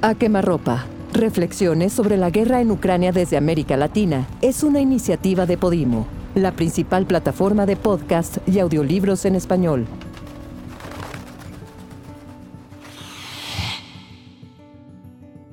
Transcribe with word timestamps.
A 0.00 0.14
quemarropa. 0.14 0.86
Reflexiones 1.12 1.92
sobre 1.92 2.16
la 2.16 2.30
guerra 2.30 2.60
en 2.60 2.70
Ucrania 2.70 3.10
desde 3.10 3.36
América 3.36 3.76
Latina 3.76 4.28
es 4.42 4.62
una 4.62 4.80
iniciativa 4.80 5.44
de 5.44 5.58
Podimo, 5.58 6.06
la 6.36 6.52
principal 6.52 7.04
plataforma 7.04 7.66
de 7.66 7.74
podcast 7.74 8.38
y 8.46 8.60
audiolibros 8.60 9.24
en 9.24 9.34
español. 9.34 9.86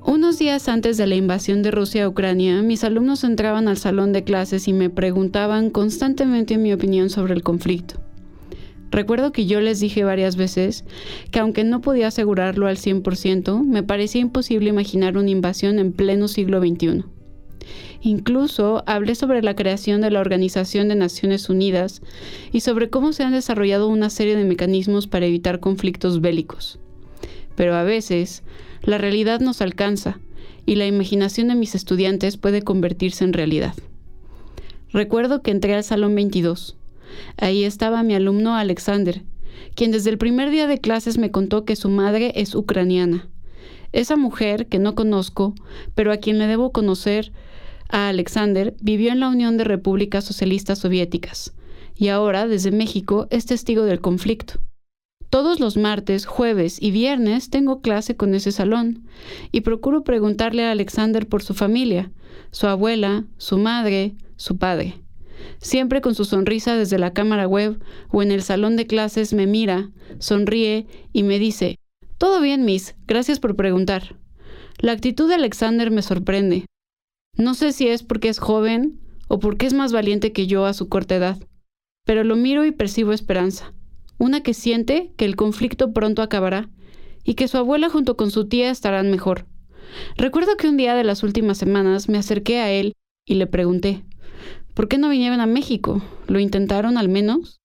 Unos 0.04 0.38
días 0.38 0.68
antes 0.68 0.96
de 0.96 1.08
la 1.08 1.16
invasión 1.16 1.64
de 1.64 1.72
Rusia 1.72 2.04
a 2.04 2.08
Ucrania, 2.08 2.62
mis 2.62 2.84
alumnos 2.84 3.24
entraban 3.24 3.66
al 3.66 3.78
salón 3.78 4.12
de 4.12 4.22
clases 4.22 4.68
y 4.68 4.72
me 4.72 4.90
preguntaban 4.90 5.70
constantemente 5.70 6.56
mi 6.56 6.72
opinión 6.72 7.10
sobre 7.10 7.34
el 7.34 7.42
conflicto. 7.42 8.05
Recuerdo 8.90 9.32
que 9.32 9.46
yo 9.46 9.60
les 9.60 9.80
dije 9.80 10.04
varias 10.04 10.36
veces 10.36 10.84
que 11.30 11.40
aunque 11.40 11.64
no 11.64 11.80
podía 11.80 12.08
asegurarlo 12.08 12.66
al 12.66 12.76
100%, 12.76 13.62
me 13.64 13.82
parecía 13.82 14.20
imposible 14.20 14.70
imaginar 14.70 15.16
una 15.16 15.30
invasión 15.30 15.78
en 15.78 15.92
pleno 15.92 16.28
siglo 16.28 16.60
XXI. 16.60 17.04
Incluso 18.00 18.84
hablé 18.86 19.14
sobre 19.14 19.42
la 19.42 19.56
creación 19.56 20.00
de 20.00 20.10
la 20.10 20.20
Organización 20.20 20.88
de 20.88 20.94
Naciones 20.94 21.48
Unidas 21.50 22.02
y 22.52 22.60
sobre 22.60 22.88
cómo 22.88 23.12
se 23.12 23.24
han 23.24 23.32
desarrollado 23.32 23.88
una 23.88 24.10
serie 24.10 24.36
de 24.36 24.44
mecanismos 24.44 25.08
para 25.08 25.26
evitar 25.26 25.58
conflictos 25.58 26.20
bélicos. 26.20 26.78
Pero 27.56 27.74
a 27.74 27.82
veces, 27.82 28.44
la 28.82 28.98
realidad 28.98 29.40
nos 29.40 29.60
alcanza 29.60 30.20
y 30.66 30.76
la 30.76 30.86
imaginación 30.86 31.48
de 31.48 31.54
mis 31.56 31.74
estudiantes 31.74 32.36
puede 32.36 32.62
convertirse 32.62 33.24
en 33.24 33.32
realidad. 33.32 33.74
Recuerdo 34.92 35.42
que 35.42 35.50
entré 35.50 35.74
al 35.74 35.82
Salón 35.82 36.14
22 36.14 36.76
Ahí 37.36 37.64
estaba 37.64 38.02
mi 38.02 38.14
alumno 38.14 38.56
Alexander, 38.56 39.22
quien 39.74 39.92
desde 39.92 40.10
el 40.10 40.18
primer 40.18 40.50
día 40.50 40.66
de 40.66 40.78
clases 40.80 41.18
me 41.18 41.30
contó 41.30 41.64
que 41.64 41.76
su 41.76 41.88
madre 41.88 42.32
es 42.36 42.54
ucraniana. 42.54 43.28
Esa 43.92 44.16
mujer, 44.16 44.66
que 44.66 44.78
no 44.78 44.94
conozco, 44.94 45.54
pero 45.94 46.12
a 46.12 46.16
quien 46.18 46.38
le 46.38 46.46
debo 46.46 46.72
conocer, 46.72 47.32
a 47.88 48.08
Alexander, 48.08 48.74
vivió 48.80 49.12
en 49.12 49.20
la 49.20 49.28
Unión 49.28 49.56
de 49.56 49.64
Repúblicas 49.64 50.24
Socialistas 50.24 50.80
Soviéticas 50.80 51.54
y 51.96 52.08
ahora, 52.08 52.46
desde 52.46 52.70
México, 52.70 53.26
es 53.30 53.46
testigo 53.46 53.84
del 53.84 54.00
conflicto. 54.00 54.60
Todos 55.30 55.60
los 55.60 55.76
martes, 55.76 56.26
jueves 56.26 56.80
y 56.80 56.90
viernes 56.90 57.50
tengo 57.50 57.80
clase 57.80 58.16
con 58.16 58.34
ese 58.34 58.52
salón 58.52 59.08
y 59.50 59.62
procuro 59.62 60.04
preguntarle 60.04 60.64
a 60.64 60.70
Alexander 60.70 61.26
por 61.26 61.42
su 61.42 61.54
familia, 61.54 62.12
su 62.52 62.66
abuela, 62.66 63.24
su 63.38 63.58
madre, 63.58 64.14
su 64.36 64.56
padre. 64.56 64.94
Siempre 65.58 66.00
con 66.00 66.14
su 66.14 66.24
sonrisa 66.24 66.76
desde 66.76 66.98
la 66.98 67.12
cámara 67.12 67.46
web 67.46 67.80
o 68.10 68.22
en 68.22 68.30
el 68.30 68.42
salón 68.42 68.76
de 68.76 68.86
clases 68.86 69.32
me 69.32 69.46
mira, 69.46 69.90
sonríe 70.18 70.86
y 71.12 71.22
me 71.22 71.38
dice, 71.38 71.78
Todo 72.18 72.40
bien, 72.40 72.64
Miss, 72.64 72.94
gracias 73.06 73.40
por 73.40 73.56
preguntar. 73.56 74.16
La 74.78 74.92
actitud 74.92 75.28
de 75.28 75.34
Alexander 75.34 75.90
me 75.90 76.02
sorprende. 76.02 76.66
No 77.36 77.54
sé 77.54 77.72
si 77.72 77.88
es 77.88 78.02
porque 78.02 78.28
es 78.28 78.38
joven 78.38 79.00
o 79.28 79.38
porque 79.38 79.66
es 79.66 79.74
más 79.74 79.92
valiente 79.92 80.32
que 80.32 80.46
yo 80.46 80.66
a 80.66 80.74
su 80.74 80.88
corta 80.88 81.16
edad, 81.16 81.38
pero 82.04 82.24
lo 82.24 82.36
miro 82.36 82.64
y 82.64 82.72
percibo 82.72 83.12
esperanza, 83.12 83.74
una 84.18 84.42
que 84.42 84.54
siente 84.54 85.12
que 85.16 85.24
el 85.24 85.36
conflicto 85.36 85.92
pronto 85.92 86.22
acabará 86.22 86.70
y 87.24 87.34
que 87.34 87.48
su 87.48 87.58
abuela 87.58 87.90
junto 87.90 88.16
con 88.16 88.30
su 88.30 88.46
tía 88.48 88.70
estarán 88.70 89.10
mejor. 89.10 89.46
Recuerdo 90.16 90.56
que 90.56 90.68
un 90.68 90.76
día 90.76 90.94
de 90.94 91.04
las 91.04 91.22
últimas 91.22 91.58
semanas 91.58 92.08
me 92.08 92.18
acerqué 92.18 92.58
a 92.60 92.70
él 92.70 92.94
y 93.26 93.34
le 93.34 93.46
pregunté, 93.46 94.04
¿Por 94.76 94.88
qué 94.88 94.98
no 94.98 95.08
vinieron 95.08 95.40
a 95.40 95.46
México? 95.46 96.02
¿Lo 96.28 96.38
intentaron 96.38 96.98
al 96.98 97.08
menos? 97.08 97.62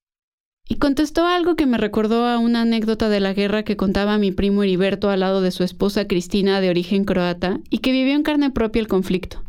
Y 0.69 0.75
contestó 0.75 1.27
algo 1.27 1.57
que 1.57 1.65
me 1.65 1.77
recordó 1.77 2.25
a 2.25 2.39
una 2.39 2.61
anécdota 2.61 3.09
de 3.09 3.19
la 3.19 3.33
guerra 3.33 3.63
que 3.63 3.75
contaba 3.75 4.17
mi 4.17 4.31
primo 4.31 4.63
Heriberto 4.63 5.09
al 5.09 5.19
lado 5.19 5.41
de 5.41 5.51
su 5.51 5.65
esposa 5.65 6.07
Cristina 6.07 6.61
de 6.61 6.69
origen 6.69 7.03
croata 7.03 7.59
y 7.69 7.79
que 7.79 7.91
vivió 7.91 8.13
en 8.13 8.23
carne 8.23 8.49
propia 8.49 8.79
el 8.79 8.87
conflicto. 8.87 9.43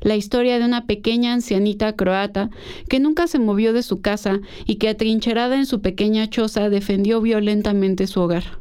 La 0.00 0.16
historia 0.16 0.58
de 0.58 0.64
una 0.64 0.86
pequeña 0.86 1.34
ancianita 1.34 1.92
croata 1.92 2.48
que 2.88 3.00
nunca 3.00 3.26
se 3.26 3.38
movió 3.38 3.74
de 3.74 3.82
su 3.82 4.00
casa 4.00 4.40
y 4.64 4.76
que 4.76 4.88
atrincherada 4.88 5.56
en 5.56 5.66
su 5.66 5.82
pequeña 5.82 6.30
choza 6.30 6.70
defendió 6.70 7.20
violentamente 7.20 8.06
su 8.06 8.22
hogar. 8.22 8.60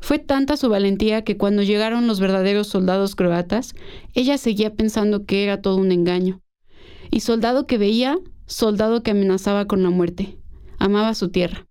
Fue 0.00 0.18
tanta 0.18 0.56
su 0.56 0.70
valentía 0.70 1.22
que 1.22 1.36
cuando 1.36 1.62
llegaron 1.62 2.06
los 2.06 2.18
verdaderos 2.18 2.68
soldados 2.68 3.14
croatas, 3.14 3.74
ella 4.14 4.38
seguía 4.38 4.72
pensando 4.72 5.26
que 5.26 5.44
era 5.44 5.60
todo 5.60 5.76
un 5.76 5.92
engaño 5.92 6.40
y 7.10 7.20
soldado 7.20 7.66
que 7.66 7.78
veía, 7.78 8.18
soldado 8.46 9.02
que 9.02 9.10
amenazaba 9.10 9.66
con 9.66 9.82
la 9.82 9.90
muerte. 9.90 10.38
Amaba 10.78 11.14
su 11.14 11.30
tierra. 11.30 11.66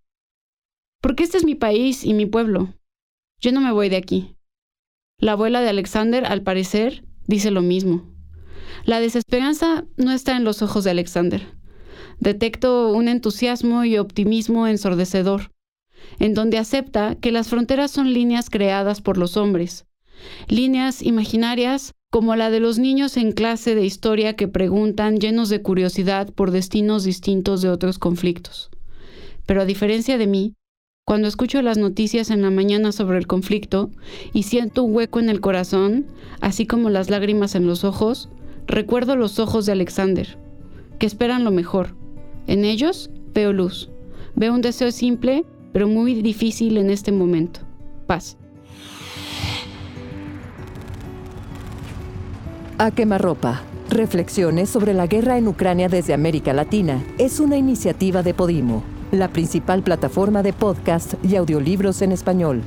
Porque 1.01 1.23
este 1.23 1.37
es 1.37 1.45
mi 1.45 1.55
país 1.55 2.03
y 2.03 2.13
mi 2.13 2.25
pueblo. 2.25 2.73
Yo 3.39 3.51
no 3.51 3.61
me 3.61 3.71
voy 3.71 3.89
de 3.89 3.97
aquí. 3.97 4.35
La 5.19 5.33
abuela 5.33 5.61
de 5.61 5.69
Alexander, 5.69 6.25
al 6.25 6.41
parecer, 6.41 7.05
dice 7.27 7.51
lo 7.51 7.61
mismo. 7.61 8.11
La 8.85 8.99
desesperanza 8.99 9.85
no 9.95 10.11
está 10.11 10.35
en 10.35 10.43
los 10.43 10.61
ojos 10.61 10.83
de 10.83 10.91
Alexander. 10.91 11.55
Detecto 12.19 12.91
un 12.91 13.07
entusiasmo 13.07 13.83
y 13.83 13.97
optimismo 13.97 14.67
ensordecedor, 14.67 15.51
en 16.19 16.33
donde 16.33 16.57
acepta 16.57 17.15
que 17.15 17.31
las 17.31 17.47
fronteras 17.47 17.91
son 17.91 18.13
líneas 18.13 18.49
creadas 18.49 19.01
por 19.01 19.17
los 19.17 19.37
hombres, 19.37 19.85
líneas 20.47 21.01
imaginarias 21.01 21.93
como 22.09 22.35
la 22.35 22.50
de 22.50 22.59
los 22.59 22.79
niños 22.79 23.18
en 23.18 23.31
clase 23.31 23.75
de 23.75 23.85
historia 23.85 24.35
que 24.35 24.47
preguntan 24.47 25.18
llenos 25.18 25.50
de 25.50 25.62
curiosidad 25.62 26.31
por 26.34 26.51
destinos 26.51 27.03
distintos 27.03 27.62
de 27.62 27.69
otros 27.69 28.00
conflictos. 28.00 28.69
Pero 29.45 29.62
a 29.62 29.66
diferencia 29.66 30.17
de 30.17 30.28
mí, 30.28 30.53
cuando 31.06 31.28
escucho 31.28 31.62
las 31.62 31.78
noticias 31.78 32.31
en 32.31 32.41
la 32.41 32.50
mañana 32.50 32.91
sobre 32.91 33.17
el 33.17 33.28
conflicto 33.28 33.91
y 34.34 34.44
siento 34.44 34.84
un 34.84 34.96
hueco 34.96 35.19
en 35.19 35.29
el 35.29 35.41
corazón, 35.41 36.06
así 36.41 36.66
como 36.66 36.90
las 36.90 37.09
lágrimas 37.09 37.56
en 37.56 37.66
los 37.66 37.84
ojos, 37.84 38.29
recuerdo 38.67 39.16
los 39.16 39.40
ojos 39.40 39.66
de 39.66 39.73
Alexander, 39.73 40.38
que 41.00 41.06
esperan 41.06 41.44
lo 41.44 41.51
mejor. 41.51 41.96
En 42.47 42.66
ellos 42.66 43.09
veo 43.34 43.53
luz. 43.53 43.90
Veo 44.35 44.53
un 44.53 44.62
deseo 44.62 44.91
simple, 44.91 45.46
pero 45.73 45.88
muy 45.88 46.22
difícil 46.22 46.78
en 46.78 46.90
este 46.90 47.12
momento. 47.12 47.62
Paz. 48.06 48.38
A 52.79 52.91
quemarropa. 52.91 53.63
Reflexiones 53.89 54.69
sobre 54.69 54.93
la 54.93 55.07
guerra 55.07 55.39
en 55.39 55.47
Ucrania 55.47 55.89
desde 55.89 56.13
América 56.13 56.53
Latina 56.53 57.03
es 57.17 57.39
una 57.39 57.57
iniciativa 57.57 58.21
de 58.21 58.35
Podimo, 58.35 58.83
la 59.11 59.29
principal 59.29 59.81
plataforma 59.81 60.43
de 60.43 60.53
podcast 60.53 61.16
y 61.23 61.37
audiolibros 61.37 62.03
en 62.03 62.11
español. 62.11 62.61